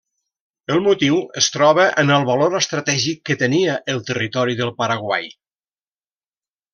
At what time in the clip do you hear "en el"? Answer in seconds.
2.05-2.25